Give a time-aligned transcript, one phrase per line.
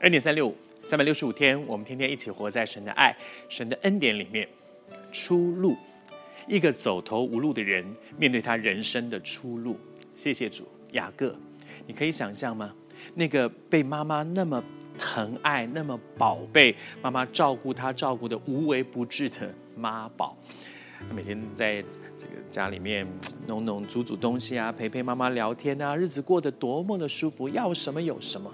[0.00, 3.16] 恩典三六五，三百六十五天，我们天天一起活在神的爱、
[3.48, 4.46] 神的恩典里面。
[5.10, 5.74] 出路，
[6.46, 7.82] 一个走投无路的人
[8.18, 9.78] 面对他人生的出路。
[10.14, 11.34] 谢谢主，雅各，
[11.86, 12.74] 你可以想象吗？
[13.14, 14.62] 那个被妈妈那么
[14.98, 20.36] 疼爱、那么宝贝，妈妈照顾他、照顾得无微不至的妈宝，
[21.14, 21.82] 每天在
[22.18, 23.06] 这个家里面
[23.46, 28.52] 弄弄、煮煮东西啊，陪陪妈妈聊天啊，日子过得多么的舒服，要什么有什么。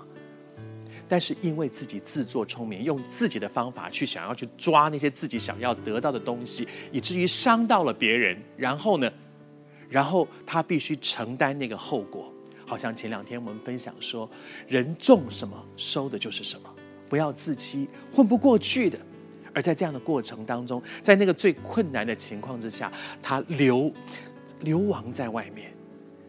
[1.08, 8.36] 但是因为自己自作聪明，用自己的方法去想要去抓那些自己想要得到的东西，以至于伤到了别人。
[8.56, 9.12] 然后呢，
[9.88, 12.32] 然后他必须承担那个后果。
[12.64, 14.30] 好像前两天我们分享说，
[14.66, 16.74] 人种什么收的就是什么，
[17.08, 18.98] 不要自欺，混不过去的。
[19.52, 22.90] 而在这样的过程当中，在那个最困难的情况之下，
[23.22, 23.92] 他流
[24.60, 25.74] 流亡在外面，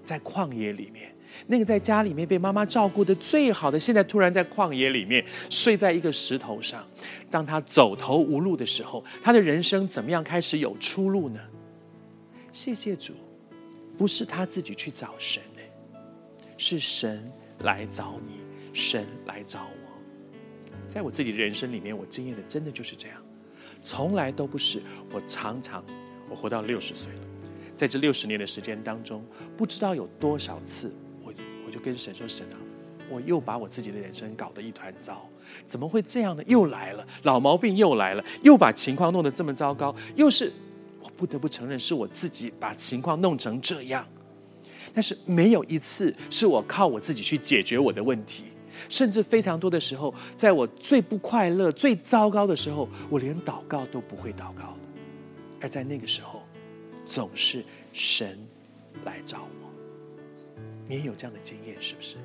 [0.03, 1.12] 在旷野里面。
[1.47, 6.85] 那个在家里面被妈妈照顾得最好的，现在突然在旷野里面睡在一个石头上。
[7.29, 11.39] 当他走投无路的时候，他的人生怎么样开始有出路呢？
[12.51, 13.13] 谢谢主，
[13.97, 15.99] 不是他自己去找神呢，
[16.57, 18.39] 是神来找你，
[18.73, 19.83] 神来找我。
[20.87, 23.17] 在我自己的人生里面，我经验的真的就是这样，
[23.81, 24.81] 从来都不是。
[25.11, 25.83] 我常常，
[26.29, 27.19] 我活到六十岁了，
[27.75, 29.25] 在这六十年的时间当中，
[29.57, 30.93] 不知道有多少次。
[31.73, 32.57] 就跟神说：“神啊，
[33.09, 35.27] 我又把我自己的人生搞得一团糟，
[35.65, 36.43] 怎么会这样呢？
[36.45, 40.53] 又来了，老毛病又来了，又把情况弄得这么糟糕，又是
[41.01, 44.07] 我不得不承认是我自己把情况弄成这样。
[44.93, 48.43] 但是没有一次是我靠我自己去解决我的问题，
[48.87, 54.77] 甚至非常多的时候，在我最不快乐、最糟糕的时候，我连祷告都不会祷告，
[55.59, 56.43] 而在那个时候，
[57.07, 58.37] 总是神
[59.03, 59.72] 来找我。”
[60.93, 62.17] 你也有这样的经验，是不是？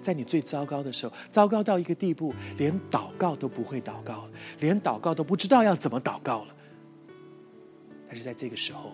[0.00, 6.54] 在你最糟糕的时候，糟糕到一个地步，连祷告都不会祷告了，连祷告都不知道要怎么祷告了。
[8.06, 8.92] 但是在这个时候，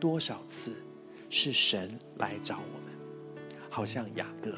[0.00, 0.72] 多少次
[1.28, 3.60] 是神来找我们？
[3.68, 4.54] 好像雅各，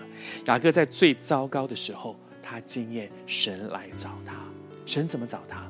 [0.47, 4.37] 雅各在最糟糕的时候，他经验神来找他。
[4.87, 5.69] 神怎么找他？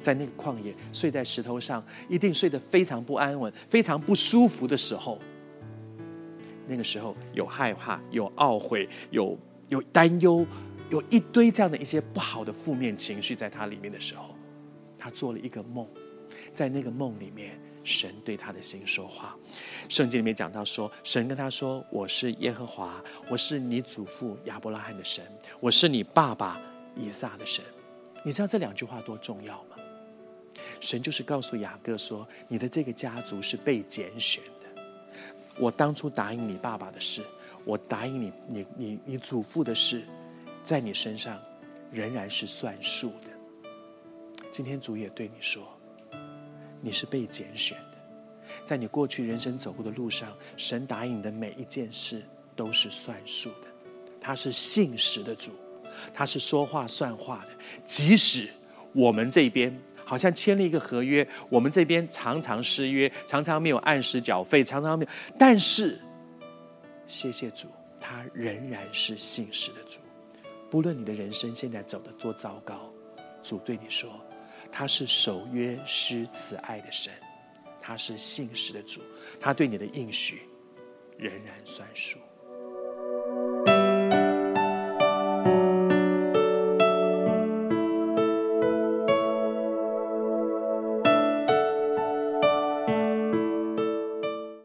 [0.00, 5.20] 在那个旷野，睡在石头上，一定睡得非常不安稳、非常不舒服的时候。
[6.68, 9.36] 那个时候有害怕，有懊悔，有
[9.68, 10.46] 有担忧，
[10.90, 14.34] 有一堆这样的一些不好的负面情绪在他里面的时候，
[14.98, 15.88] 他做了一个梦，
[16.54, 19.36] 在那个梦里面，神对他的心说话。
[19.88, 25.24] 圣经里面讲到说，神跟他说：“我是耶和华，我是你祖父亚伯拉罕的神，
[25.60, 26.60] 我是你爸爸
[26.94, 27.64] 以撒的神。”
[28.24, 29.76] 你知道这两句话多重要吗？
[30.80, 34.42] 神就是告诉雅各说：“你的这个家族是被拣选。”
[35.58, 37.22] 我当初答应你爸爸的事，
[37.64, 40.04] 我答应你你你你祖父的事，
[40.62, 41.40] 在你身上
[41.90, 44.48] 仍然是算数的。
[44.50, 45.66] 今天主也对你说，
[46.80, 47.98] 你是被拣选的，
[48.64, 52.22] 在你过去人生走过的路上，神答应你的每一件事
[52.54, 53.68] 都是算数的。
[54.20, 55.52] 他是信实的主，
[56.14, 57.50] 他是说话算话的，
[57.84, 58.48] 即使
[58.92, 59.76] 我们这边。
[60.08, 65.10] 好像签了一个合约，我们这边常常失约，常常没有按时缴费，常常没有。
[65.38, 66.00] 但是，
[67.06, 67.68] 谢谢主，
[68.00, 70.00] 他仍然是信实的主。
[70.70, 72.90] 不论你的人生现在走得多糟糕，
[73.42, 74.08] 主对你说，
[74.72, 77.12] 他是守约施慈爱的神，
[77.82, 79.02] 他是信实的主，
[79.38, 80.40] 他对你的应许
[81.18, 82.18] 仍然算数。